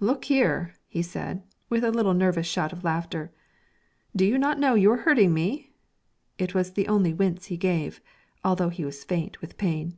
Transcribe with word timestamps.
'Look 0.00 0.26
here,' 0.26 0.74
he 0.86 1.00
said, 1.00 1.42
with 1.70 1.82
a 1.82 1.90
little 1.90 2.12
nervous 2.12 2.46
shout 2.46 2.74
of 2.74 2.84
laughter, 2.84 3.32
'do 4.14 4.26
you 4.26 4.36
not 4.36 4.58
know 4.58 4.74
you 4.74 4.92
are 4.92 4.98
hurting 5.08 5.32
me?' 5.32 5.70
It 6.36 6.52
was 6.54 6.72
the 6.72 6.88
only 6.88 7.14
wince 7.14 7.46
he 7.46 7.56
gave, 7.56 8.02
although 8.44 8.68
he 8.68 8.84
was 8.84 9.02
faint 9.02 9.40
with 9.40 9.56
pain. 9.56 9.96